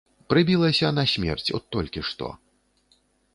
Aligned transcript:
Прыбілася 0.33 0.89
насмерць, 0.99 1.45
от 1.59 1.63
толькі 1.77 2.05
што. 2.09 2.31